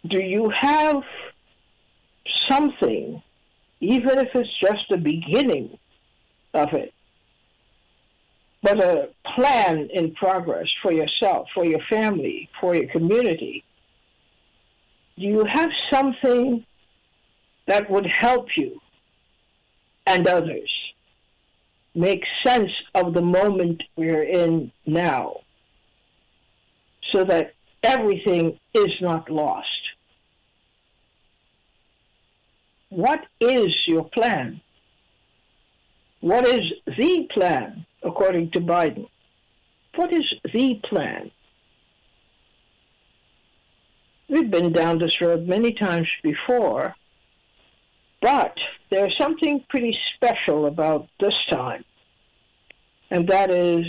[0.07, 1.03] Do you have
[2.49, 3.21] something,
[3.79, 5.77] even if it's just a beginning,
[6.53, 6.93] of it,
[8.61, 13.63] but a plan in progress for yourself, for your family, for your community.
[15.17, 16.65] Do you have something
[17.67, 18.79] that would help you
[20.05, 20.71] and others
[21.93, 25.41] make sense of the moment we're in now
[27.11, 27.53] so that
[27.83, 29.67] everything is not lost?
[32.89, 34.61] What is your plan?
[36.21, 39.07] What is the plan, according to Biden?
[39.95, 41.31] What is the plan?
[44.29, 46.95] We've been down this road many times before,
[48.21, 48.57] but
[48.89, 51.85] there's something pretty special about this time,
[53.09, 53.85] and that is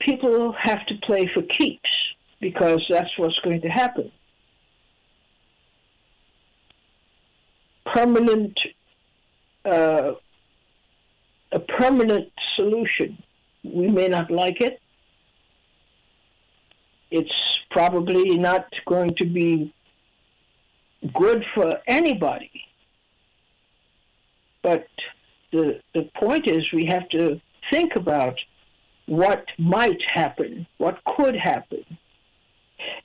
[0.00, 1.90] people have to play for keeps
[2.40, 4.12] because that's what's going to happen.
[7.86, 8.60] Permanent,
[9.64, 10.12] uh,
[11.56, 13.16] a permanent solution.
[13.64, 14.78] We may not like it.
[17.10, 17.32] It's
[17.70, 19.72] probably not going to be
[21.14, 22.50] good for anybody.
[24.62, 24.86] But
[25.50, 27.40] the, the point is, we have to
[27.70, 28.38] think about
[29.06, 31.84] what might happen, what could happen.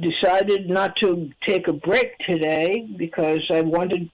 [0.00, 4.10] decided not to take a break today because I wanted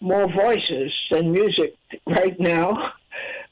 [0.00, 2.92] more voices than music right now.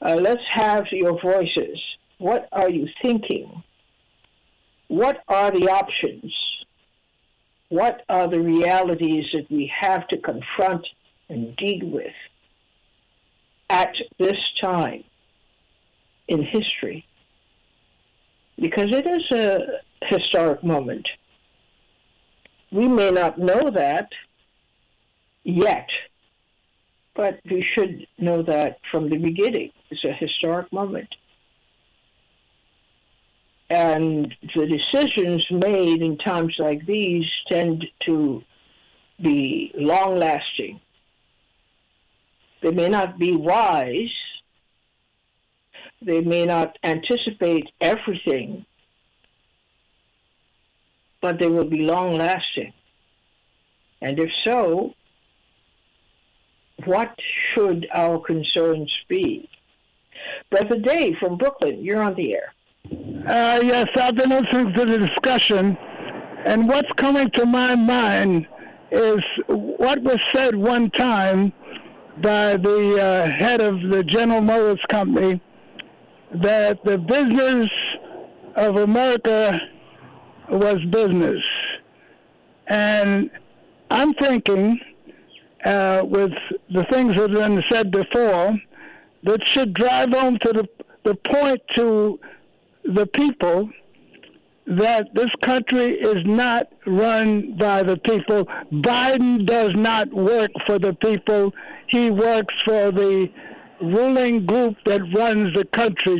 [0.01, 1.77] Uh, let's have your voices.
[2.19, 3.63] What are you thinking?
[4.87, 6.33] What are the options?
[7.67, 10.87] What are the realities that we have to confront
[11.27, 12.13] and deal with
[13.69, 15.03] at this time
[16.29, 17.05] in history?
[18.57, 21.07] Because it is a historic moment.
[22.71, 24.09] We may not know that
[25.43, 25.89] yet,
[27.15, 29.71] but we should know that from the beginning.
[29.89, 31.09] It's a historic moment
[33.69, 38.43] and the decisions made in times like these tend to
[39.21, 40.79] be long lasting.
[42.61, 44.13] They may not be wise,
[46.01, 48.65] they may not anticipate everything,
[51.21, 52.73] but they will be long lasting.
[54.01, 54.93] And if so,
[56.85, 57.13] what
[57.53, 59.49] should our concerns be?
[60.49, 62.53] Brother Dave from Brooklyn, you're on the air.
[63.27, 65.77] Uh, yes, I've been listening to the discussion,
[66.45, 68.47] and what's coming to my mind
[68.91, 71.53] is what was said one time
[72.21, 75.41] by the uh, head of the General Motors Company
[76.31, 77.69] that the business
[78.55, 79.59] of America
[80.49, 81.43] was business.
[82.67, 83.31] And
[83.89, 84.79] I'm thinking,
[85.65, 86.31] uh, with
[86.69, 88.59] the things that have been said before,
[89.23, 90.69] that should drive home to the,
[91.03, 92.19] the point to
[92.85, 93.69] the people
[94.69, 98.45] that this country is not run by the people.
[98.71, 101.53] Biden does not work for the people.
[101.87, 103.31] He works for the
[103.81, 106.19] ruling group that runs the country,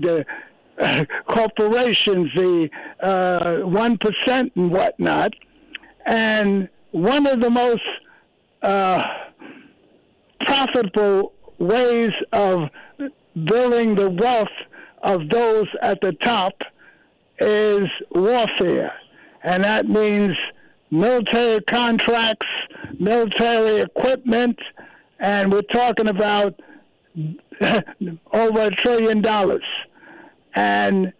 [0.79, 2.69] uh, corporations, the
[3.01, 5.33] uh, 1% and whatnot.
[6.05, 7.83] And one of the most
[8.61, 9.03] uh,
[10.39, 12.69] profitable ways of
[13.45, 14.47] building the wealth
[15.03, 16.61] of those at the top
[17.39, 18.93] is warfare.
[19.43, 20.35] And that means
[20.91, 22.47] military contracts,
[22.99, 24.59] military equipment,
[25.19, 26.59] and we're talking about
[28.33, 29.63] over a trillion dollars.
[30.59, 31.13] And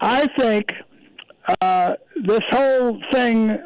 [0.00, 0.72] I think
[1.60, 3.58] uh, this whole thing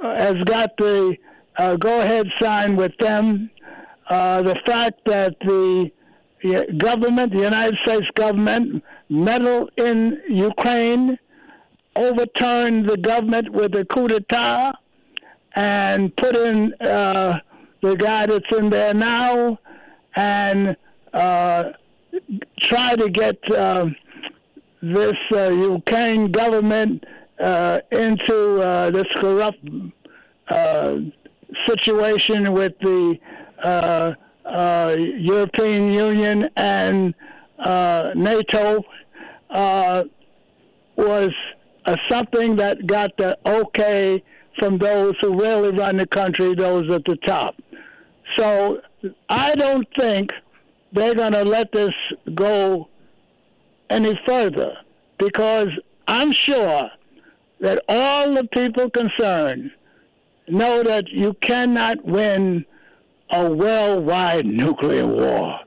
[0.00, 1.16] has got the
[1.56, 3.48] uh, go ahead sign with them.
[4.10, 5.92] Uh, the fact that the
[6.78, 11.16] government, the United States government, meddled in Ukraine,
[11.94, 14.72] overturned the government with a coup d'etat,
[15.54, 17.38] and put in uh,
[17.82, 19.60] the guy that's in there now,
[20.16, 20.76] and
[21.12, 21.70] uh,
[22.58, 23.86] try to get uh,
[24.92, 27.04] this uh, Ukraine government
[27.38, 29.64] uh, into uh, this corrupt
[31.66, 33.18] situation with the
[34.44, 37.14] uh, European Union and
[37.58, 38.84] uh, NATO
[39.50, 40.04] uh,
[40.96, 41.32] was
[42.10, 44.22] something that got the okay
[44.58, 47.56] from those who really run the country, those at the top.
[48.36, 48.80] So
[49.28, 50.32] I don't think
[50.92, 51.94] they're going to let this
[52.34, 52.88] go
[53.90, 54.76] any further
[55.18, 55.68] because
[56.08, 56.90] I'm sure
[57.60, 59.70] that all the people concerned
[60.48, 62.64] know that you cannot win
[63.30, 65.58] a worldwide nuclear war.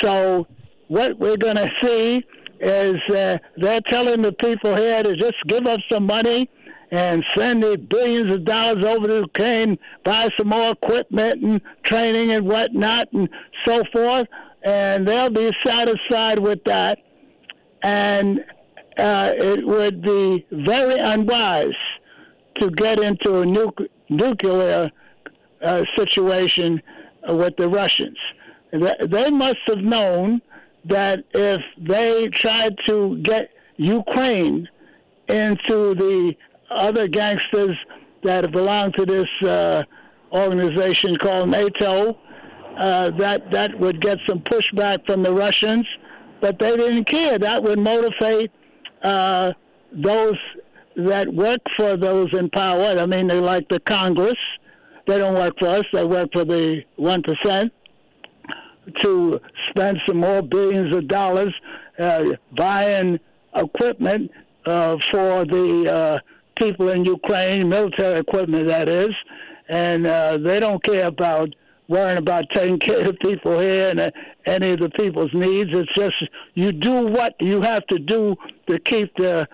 [0.00, 0.46] So,
[0.88, 2.24] what we're going to see
[2.60, 6.48] is uh, they're telling the people here to just give us some money
[6.90, 12.32] and send the billions of dollars over to Ukraine, buy some more equipment and training
[12.32, 13.28] and whatnot and
[13.66, 14.26] so forth,
[14.62, 16.98] and they'll be satisfied with that.
[17.82, 18.44] And
[18.96, 21.74] uh, it would be very unwise
[22.56, 23.72] to get into a nu-
[24.08, 24.90] nuclear
[25.62, 26.82] uh, situation
[27.28, 28.18] with the Russians.
[28.72, 30.40] They must have known
[30.84, 34.68] that if they tried to get Ukraine
[35.28, 36.34] into the
[36.70, 37.76] other gangsters
[38.22, 39.82] that belong to this uh,
[40.32, 42.18] organization called NATO,
[42.78, 45.86] uh, that that would get some pushback from the Russians,
[46.40, 47.38] but they didn't care.
[47.38, 48.50] That would motivate
[49.02, 49.52] uh,
[49.92, 50.36] those
[50.96, 52.98] that work for those in power.
[52.98, 54.36] I mean, they like the Congress.
[55.06, 55.84] They don't work for us.
[55.92, 57.72] They work for the one percent
[58.98, 61.54] to spend some more billions of dollars
[61.98, 62.24] uh,
[62.56, 63.18] buying
[63.54, 64.30] equipment
[64.66, 66.18] uh, for the uh,
[66.56, 69.10] people in Ukraine, military equipment that is,
[69.68, 71.54] and uh, they don't care about
[71.90, 74.10] worrying about taking care of people here and uh,
[74.46, 75.70] any of the people's needs.
[75.72, 76.14] It's just
[76.54, 78.36] you do what you have to do
[78.68, 79.46] to keep the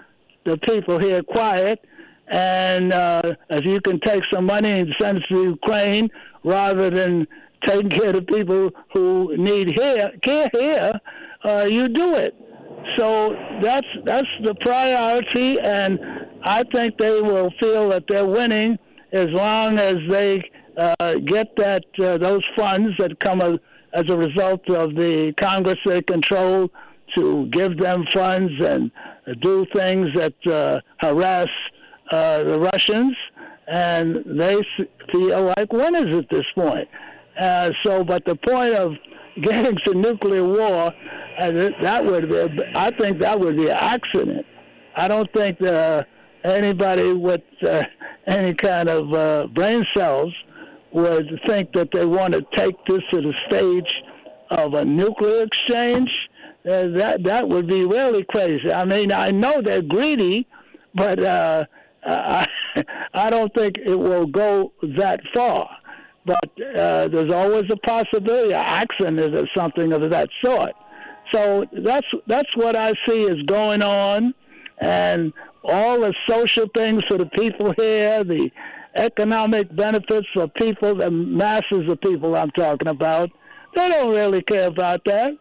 [0.45, 1.85] the people here quiet.
[2.29, 6.11] And uh, if you can take some money and send it to Ukraine
[6.45, 7.27] rather than
[7.63, 10.93] taking care of people who need here, care here,
[11.45, 12.35] uh, you do it.
[12.99, 15.99] So that's that's the priority, and
[16.45, 18.79] I think they will feel that they're winning
[19.13, 23.59] as long as they uh, get that uh, those funds that come as,
[23.93, 26.71] as a result of the Congress control
[27.15, 28.91] to give them funds and
[29.41, 31.49] do things that uh, harass
[32.11, 33.17] uh, the Russians,
[33.67, 34.57] and they
[35.11, 36.89] feel like winners at this point.
[37.39, 38.93] Uh, so, but the point of
[39.41, 40.93] getting to nuclear war,
[41.39, 44.47] that would be, I think that would be an accident.
[44.97, 45.61] I don't think
[46.47, 47.83] anybody with uh,
[48.27, 50.33] any kind of uh, brain cells
[50.97, 54.03] would think that they want to take this to the stage
[54.51, 56.11] of a nuclear exchange.
[56.65, 58.73] Uh, that that would be really crazy.
[58.73, 60.49] I mean, I know they're greedy,
[60.95, 61.65] but uh,
[62.07, 62.47] I,
[63.15, 65.69] I don't think it will go that far
[66.27, 70.73] but uh, there's always a possibility accident or something of that sort.
[71.33, 74.35] So that's that's what I see is going on,
[74.79, 75.33] and
[75.65, 78.51] all the social things for the people here, the
[78.97, 83.31] economic benefits for people, the masses of people I'm talking about.
[83.75, 85.33] They don't really care about that.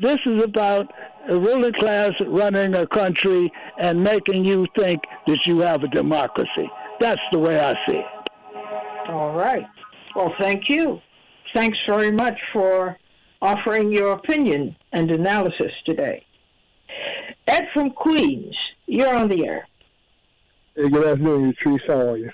[0.00, 0.92] This is about
[1.28, 6.70] a ruling class running a country and making you think that you have a democracy.
[7.00, 8.06] That's the way I see it.
[9.08, 9.66] All right.
[10.14, 11.00] Well, thank you.
[11.54, 12.98] Thanks very much for
[13.42, 16.24] offering your opinion and analysis today.
[17.46, 19.66] Ed from Queens, you're on the air.
[20.74, 21.86] Hey, good afternoon, Utrice.
[21.86, 22.30] How are you?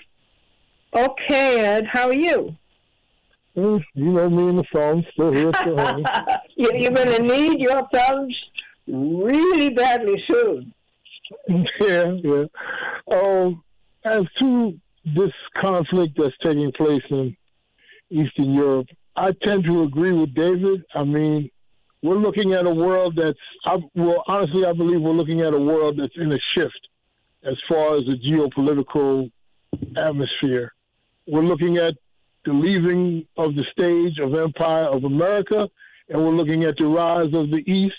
[0.95, 1.85] Okay, Ed.
[1.91, 2.55] How are you?
[3.55, 6.05] you know me and the phone, still here, still home.
[6.55, 8.35] You're going to need your thumbs
[8.87, 10.73] really badly soon.
[11.79, 12.45] Yeah, yeah.
[13.11, 13.63] Um,
[14.03, 14.79] as to
[15.15, 17.35] this conflict that's taking place in
[18.09, 18.87] Eastern Europe.
[19.15, 20.83] I tend to agree with David.
[20.93, 21.49] I mean,
[22.01, 25.59] we're looking at a world that's, I, well, honestly, I believe we're looking at a
[25.59, 26.87] world that's in a shift
[27.43, 29.31] as far as the geopolitical
[29.97, 30.71] atmosphere.
[31.27, 31.95] We're looking at
[32.45, 35.69] the leaving of the stage of Empire of America,
[36.09, 37.95] and we're looking at the rise of the East,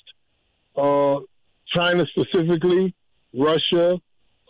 [0.76, 1.20] uh,
[1.66, 2.94] China specifically,
[3.32, 3.98] Russia,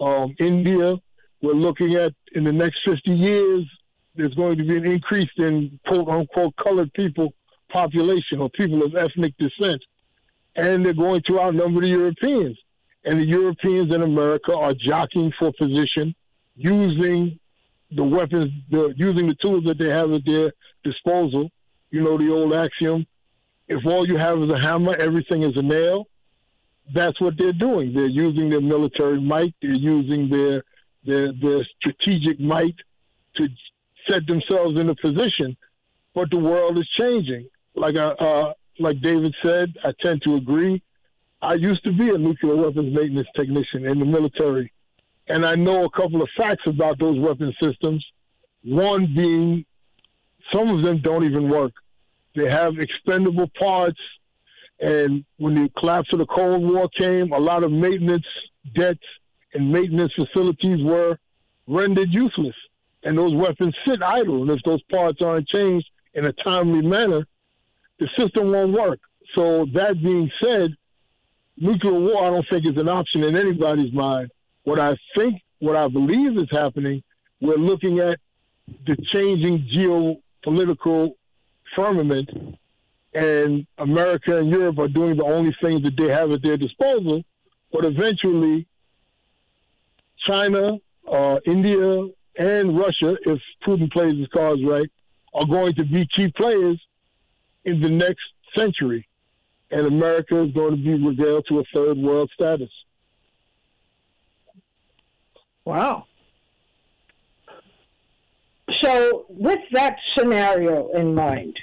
[0.01, 0.97] um, India.
[1.41, 3.65] We're looking at in the next 50 years
[4.17, 7.33] there's going to be an increase in quote unquote colored people
[7.69, 9.83] population or people of ethnic descent.
[10.57, 12.57] And they're going to outnumber the Europeans.
[13.05, 16.15] And the Europeans in America are jockeying for position,
[16.57, 17.39] using
[17.91, 21.51] the weapons, the, using the tools that they have at their disposal.
[21.91, 23.07] You know, the old axiom
[23.69, 26.07] if all you have is a hammer, everything is a nail.
[26.93, 27.95] That's what they're doing.
[27.95, 30.63] They're using their military might, they're using their,
[31.05, 32.77] their, their strategic might
[33.37, 33.49] to
[34.09, 35.57] set themselves in a position,
[36.15, 37.49] but the world is changing.
[37.75, 40.83] Like I, uh, like David said, I tend to agree.
[41.41, 44.73] I used to be a nuclear weapons maintenance technician in the military,
[45.29, 48.05] and I know a couple of facts about those weapon systems.
[48.63, 49.65] One being,
[50.53, 51.73] some of them don't even work.
[52.35, 54.01] They have expendable parts,
[54.81, 58.27] and when the collapse of the Cold War came, a lot of maintenance
[58.75, 59.05] debts
[59.53, 61.17] and maintenance facilities were
[61.67, 62.57] rendered useless
[63.05, 64.43] and those weapons sit idle.
[64.43, 67.27] And if those parts aren't changed in a timely manner,
[67.99, 68.99] the system won't work.
[69.37, 70.75] So that being said,
[71.57, 74.31] nuclear war I don't think is an option in anybody's mind.
[74.65, 77.03] What I think, what I believe is happening,
[77.41, 78.19] we're looking at
[78.87, 81.15] the changing geopolitical
[81.77, 82.31] firmament,
[83.13, 87.23] and America and Europe are doing the only things that they have at their disposal.
[87.73, 88.67] But eventually,
[90.19, 90.79] China,
[91.11, 94.91] uh, India, and Russia, if Putin plays his cards right,
[95.35, 96.81] are going to be key players
[97.65, 98.25] in the next
[98.57, 99.07] century.
[99.71, 102.71] And America is going to be regaled to a third world status.
[105.65, 106.07] Wow.
[108.83, 111.59] So, with that scenario in mind,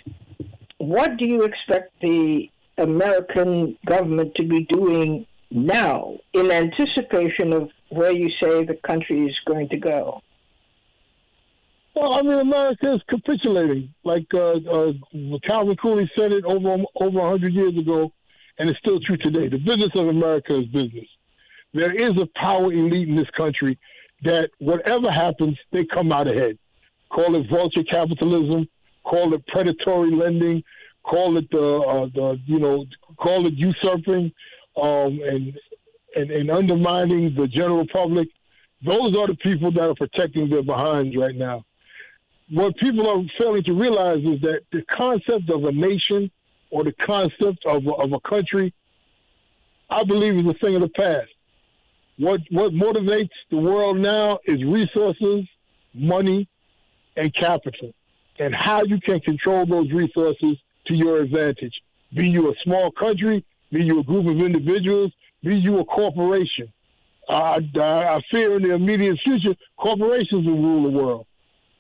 [0.78, 8.12] what do you expect the American government to be doing now in anticipation of where
[8.12, 10.22] you say the country is going to go?
[11.96, 13.94] Well, I mean, America is capitulating.
[14.04, 14.94] Like uh, uh,
[15.46, 18.12] Calvin Coolidge said it over over 100 years ago,
[18.58, 19.50] and it's still true today.
[19.50, 21.08] The business of America is business.
[21.74, 23.78] There is a power elite in this country
[24.24, 26.58] that whatever happens, they come out ahead.
[27.10, 28.68] Call it vulture capitalism,
[29.04, 30.64] call it predatory lending,
[31.04, 32.86] call it the, uh, the you know,
[33.18, 34.32] call it usurping,
[34.82, 35.58] um, and,
[36.16, 38.30] and and undermining the general public.
[38.84, 41.66] Those are the people that are protecting their behinds right now
[42.52, 46.30] what people are failing to realize is that the concept of a nation
[46.70, 48.74] or the concept of of a country,
[49.90, 51.30] I believe, is a thing of the past.
[52.22, 55.44] What what motivates the world now is resources,
[55.96, 56.48] money,
[57.18, 57.94] and capital,
[58.38, 60.56] and how you can control those resources
[60.86, 61.74] to your advantage.
[62.14, 65.12] Be you a small country, be you a group of individuals,
[65.44, 66.72] be you a corporation.
[67.28, 71.26] I, I, I fear in the immediate future, corporations will rule the world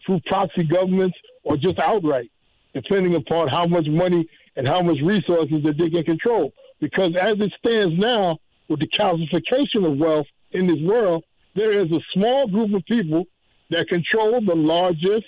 [0.03, 2.31] through proxy governments or just outright,
[2.73, 6.51] depending upon how much money and how much resources that they can control.
[6.79, 8.39] Because as it stands now,
[8.71, 11.23] with the calcification of wealth in this world,
[11.55, 13.25] there is a small group of people
[13.69, 15.25] that control the largest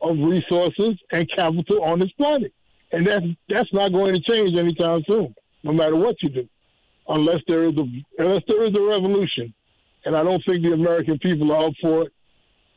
[0.00, 2.52] of resources and capital on this planet.
[2.92, 5.34] And that's that's not going to change anytime soon,
[5.64, 6.48] no matter what you do.
[7.08, 7.86] Unless there is a
[8.18, 9.52] unless there is a revolution.
[10.04, 12.12] And I don't think the American people are up for it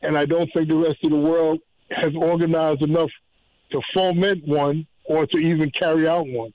[0.02, 3.10] and I don't think the rest of the world has organized enough
[3.72, 6.52] to foment one or to even carry out one.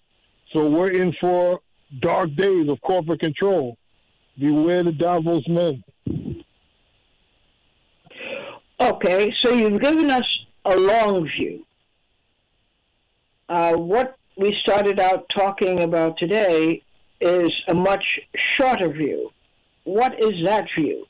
[0.51, 1.59] So we're in for
[1.99, 3.77] dark days of corporate control.
[4.37, 5.83] Beware the devil's men.
[8.79, 11.65] Okay, so you've given us a long view.
[13.47, 16.81] Uh, what we started out talking about today
[17.21, 19.31] is a much shorter view.
[19.85, 21.05] What is that view?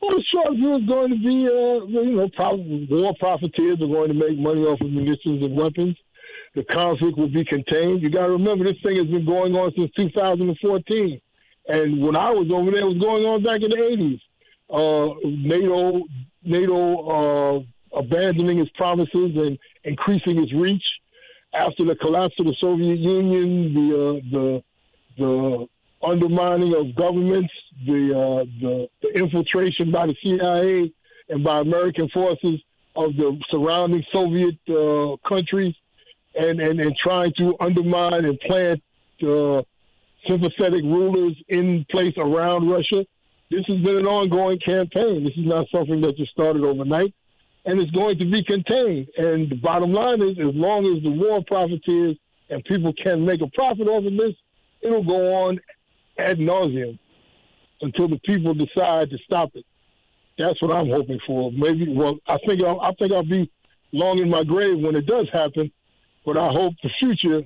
[0.00, 3.86] Well, the short view is going to be, uh, you know, probably war profiteers are
[3.86, 5.96] going to make money off of munitions and weapons.
[6.54, 8.02] The conflict will be contained.
[8.02, 11.20] You got to remember, this thing has been going on since 2014,
[11.68, 14.20] and when I was over there, it was going on back in the 80s.
[14.68, 16.02] Uh, NATO,
[16.42, 20.84] NATO uh, abandoning its promises and increasing its reach
[21.52, 24.62] after the collapse of the Soviet Union, the uh, the
[25.18, 25.68] the
[26.02, 27.52] undermining of governments,
[27.86, 30.92] the, uh, the, the infiltration by the CIA
[31.28, 32.60] and by American forces
[32.96, 35.74] of the surrounding Soviet uh, countries,
[36.34, 38.82] and, and, and trying to undermine and plant
[39.26, 39.62] uh,
[40.26, 43.06] sympathetic rulers in place around Russia.
[43.50, 45.24] This has been an ongoing campaign.
[45.24, 47.12] This is not something that just started overnight,
[47.64, 49.08] and it's going to be contained.
[49.16, 52.16] And the bottom line is, as long as the war profiteers
[52.48, 54.34] and people can make a profit off of this,
[54.80, 55.60] it'll go on
[56.18, 56.98] ad nauseum
[57.80, 59.64] until the people decide to stop it.
[60.38, 61.50] That's what I'm hoping for.
[61.52, 63.50] Maybe, well, I think I'll, I think I'll be
[63.92, 65.70] long in my grave when it does happen,
[66.24, 67.42] but I hope the future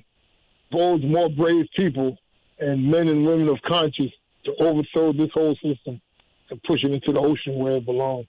[0.71, 2.17] holds more brave people
[2.59, 4.11] and men and women of conscience
[4.45, 6.01] to overthrow this whole system
[6.49, 8.27] and push it into the ocean where it belongs.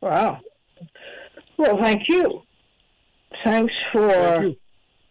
[0.00, 0.40] Wow.
[1.56, 2.42] Well, thank you.
[3.44, 4.58] Thanks for Thank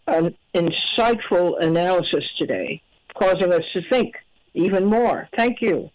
[0.07, 2.81] an insightful analysis today
[3.15, 4.15] causing us to think
[4.53, 5.27] even more.
[5.35, 5.89] Thank you.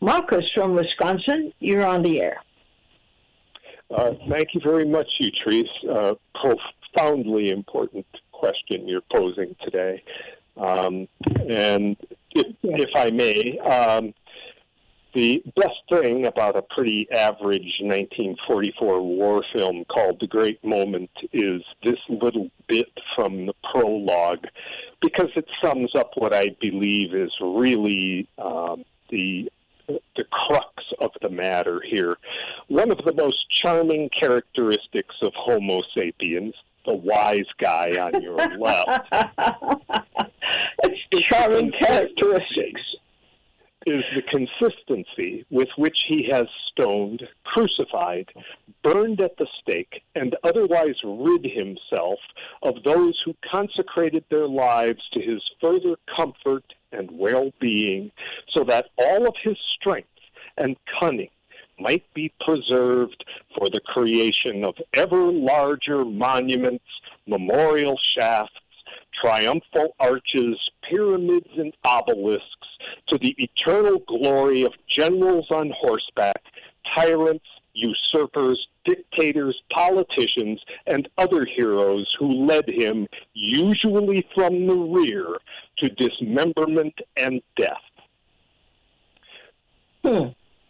[0.00, 2.42] Marcus from Wisconsin, you're on the air.
[3.94, 5.66] Uh, thank you very much, Utrice.
[5.88, 10.02] Uh, profoundly important question you're posing today.
[10.56, 11.08] Um,
[11.48, 11.96] and
[12.30, 14.14] if, if, I may, um,
[15.14, 21.62] the best thing about a pretty average 1944 war film called The Great Moment is
[21.84, 24.46] this little bit from the prologue
[25.00, 29.50] because it sums up what I believe is really um, the
[30.16, 32.16] the crux of the matter here.
[32.68, 36.54] One of the most charming characteristics of Homo sapiens,
[36.86, 39.06] the wise guy on your left.
[40.82, 42.80] it's charming characteristics
[43.86, 48.28] is the consistency with which he has stoned, crucified,
[48.82, 52.18] burned at the stake, and otherwise rid himself
[52.62, 58.10] of those who consecrated their lives to his further comfort and well being,
[58.50, 60.08] so that all of his strength
[60.56, 61.30] and cunning
[61.78, 63.24] might be preserved
[63.56, 66.84] for the creation of ever larger monuments,
[67.26, 68.54] memorial shafts,
[69.20, 72.68] triumphal arches, pyramids, and obelisks
[73.08, 76.42] to the eternal glory of generals on horseback,
[76.94, 85.36] tyrants, usurpers, dictators, politicians, and other heroes who led him, usually from the rear,
[85.78, 87.76] to dismemberment and death.
[90.04, 90.28] Hmm.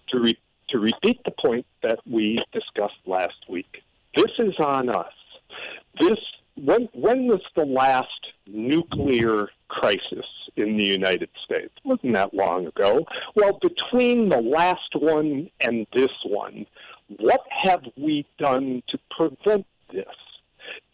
[0.09, 0.39] To, re-
[0.69, 3.83] to repeat the point that we discussed last week,
[4.15, 5.13] this is on us.
[5.99, 6.19] This
[6.57, 8.09] when when was the last
[8.47, 11.73] nuclear crisis in the United States?
[11.77, 13.07] It wasn't that long ago.
[13.35, 16.67] Well, between the last one and this one,
[17.19, 20.07] what have we done to prevent this?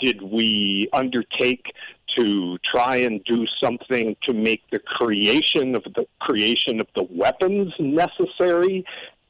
[0.00, 1.72] Did we undertake
[2.16, 7.72] to try and do something to make the creation of the creation of the weapons
[7.78, 8.84] necessary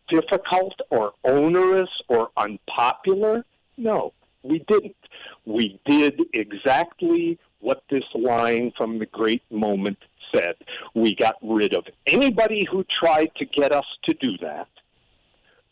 [0.09, 3.45] difficult or onerous or unpopular?
[3.77, 4.13] No,
[4.43, 4.97] we didn't.
[5.45, 9.99] We did exactly what this line from the great moment
[10.35, 10.55] said.
[10.95, 14.69] We got rid of anybody who tried to get us to do that,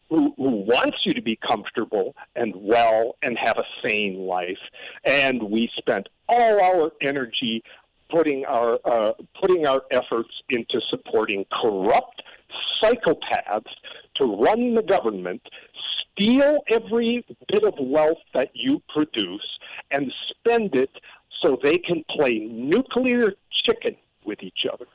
[0.08, 4.58] who, who wants you to be comfortable and well and have a sane life.
[5.04, 7.62] And we spent all our energy
[8.08, 12.22] putting our uh, putting our efforts into supporting corrupt
[12.82, 13.72] psychopaths
[14.16, 15.42] to run the government,
[15.98, 19.58] steal every bit of wealth that you produce,
[19.90, 20.90] and spend it
[21.42, 24.86] so they can play nuclear chicken with each other.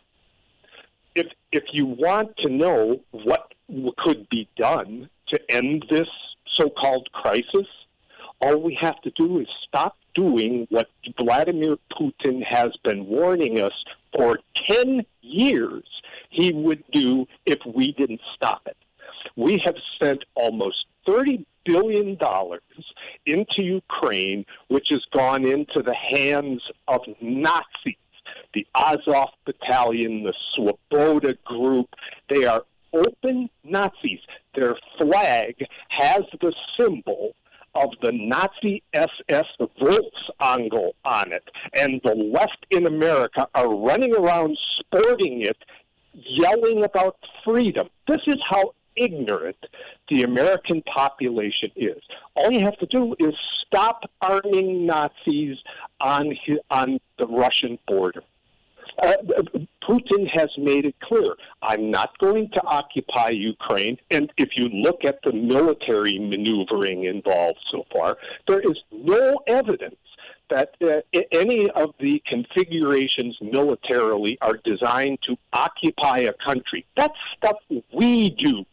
[1.16, 3.54] If if you want to know what
[3.98, 6.08] could be done to end this
[6.58, 7.68] so-called crisis,
[8.42, 13.74] all we have to do is stop doing what Vladimir Putin has been warning us
[14.16, 15.84] for 10 years
[16.30, 18.78] he would do if we didn't stop it.
[19.36, 22.18] We have spent almost $30 billion
[23.26, 27.96] into Ukraine, which has gone into the hands of Nazis.
[28.54, 31.90] The Azov Battalion, the Svoboda Group,
[32.30, 32.64] they are
[32.94, 34.20] open Nazis.
[34.56, 35.56] Their flag
[35.90, 37.36] has the symbol
[37.76, 44.58] of the Nazi SS Wolfsangel on it, and the left in America are running around
[44.80, 45.58] sporting it,
[46.14, 47.90] yelling about freedom.
[48.08, 49.58] This is how ignorant
[50.10, 52.02] the American population is.
[52.36, 53.34] All you have to do is
[53.66, 55.58] stop arming Nazis
[56.02, 56.36] on
[56.70, 58.24] on the Russian border.
[59.02, 59.14] Uh,
[59.84, 63.98] Putin has made it clear I'm not going to occupy Ukraine.
[64.10, 68.18] And if you look at the military maneuvering involved so far,
[68.48, 69.96] there is no evidence
[70.50, 71.00] that uh,
[71.32, 76.86] any of the configurations militarily are designed to occupy a country.
[76.98, 77.58] That's stuff
[77.94, 78.66] we do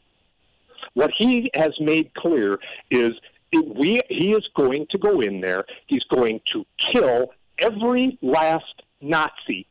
[0.98, 2.58] what he has made clear
[2.90, 3.12] is
[3.52, 5.64] we he is going to go in there.
[5.86, 9.67] He's going to kill every last Nazi.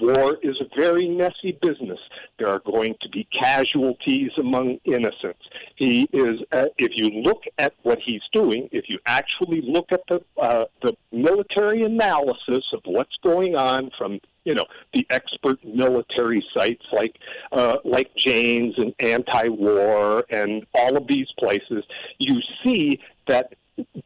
[0.00, 1.98] War is a very messy business.
[2.38, 5.42] There are going to be casualties among innocents.
[5.76, 10.02] He is, uh, if you look at what he's doing, if you actually look at
[10.08, 16.44] the uh, the military analysis of what's going on from you know the expert military
[16.54, 17.16] sites like
[17.52, 21.84] uh, like Jane's and Anti-War and all of these places,
[22.18, 23.54] you see that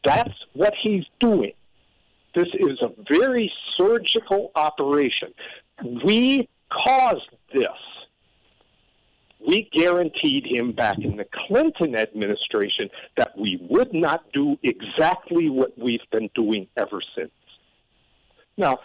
[0.05, 1.53] that's what he's doing.
[2.35, 5.33] This is a very surgical operation.
[5.85, 7.67] We caused this.
[9.47, 15.79] We guaranteed him back in the Clinton administration that we would not do exactly what
[15.79, 17.31] we've been doing ever since.
[18.57, 18.79] Now,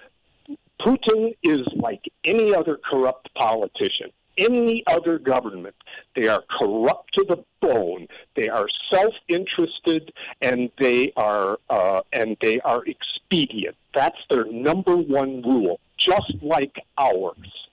[0.79, 5.75] Putin is like any other corrupt politician, any other government.
[6.15, 8.07] They are corrupt to the bone.
[8.35, 10.11] They are self-interested,
[10.41, 13.75] and they are uh, and they are expedient.
[13.93, 17.67] That's their number one rule, just like ours.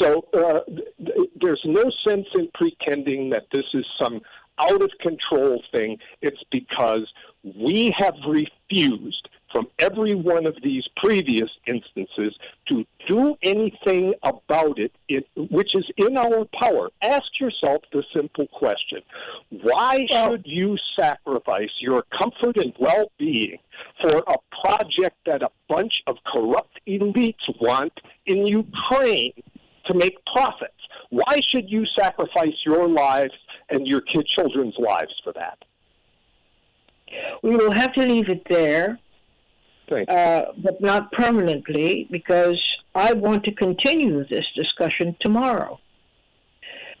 [0.00, 4.20] So uh, th- there's no sense in pretending that this is some
[4.58, 5.98] out of control thing.
[6.20, 7.12] It's because
[7.42, 12.36] we have refused from every one of these previous instances
[12.66, 16.90] to do anything about it, it which is in our power.
[17.00, 19.00] Ask yourself the simple question
[19.62, 23.58] why should you sacrifice your comfort and well being
[24.00, 27.92] for a project that a bunch of corrupt elites want
[28.26, 29.34] in Ukraine
[29.86, 30.72] to make profits?
[31.10, 33.34] Why should you sacrifice your lives
[33.68, 35.58] and your kid children's lives for that?
[37.44, 38.98] We will have to leave it there,
[39.88, 42.62] Thank uh, but not permanently, because
[42.94, 45.78] I want to continue this discussion tomorrow.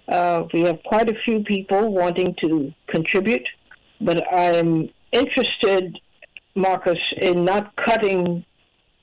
[0.06, 3.46] Uh, we have quite a few people wanting to contribute,
[4.00, 5.98] but I'm interested,
[6.54, 8.44] Marcus, in not cutting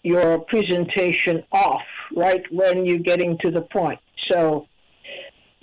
[0.03, 1.84] your presentation off
[2.15, 3.99] right when you're getting to the point.
[4.29, 4.67] So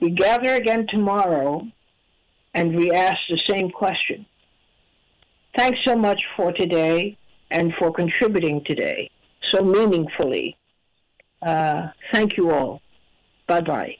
[0.00, 1.66] we gather again tomorrow
[2.54, 4.26] and we ask the same question.
[5.56, 7.16] Thanks so much for today
[7.50, 9.10] and for contributing today
[9.50, 10.56] so meaningfully.
[11.42, 12.80] Uh, thank you all.
[13.46, 13.98] Bye bye.